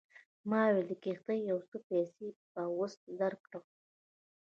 ما 0.49 0.61
وویل 0.67 0.87
د 0.89 0.93
کښتۍ 1.03 1.39
یو 1.51 1.59
څه 1.69 1.77
پیسې 1.89 2.27
به 2.53 2.63
اوس 2.75 2.93
درکړم. 3.19 3.63